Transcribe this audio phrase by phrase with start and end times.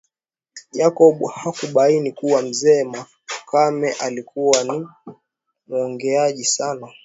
[0.75, 4.87] Jacob hakubaini kuwa mzee Makame alikuwa ni
[5.67, 6.93] muongeaji sana